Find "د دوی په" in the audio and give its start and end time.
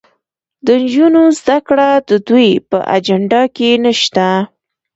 2.09-2.77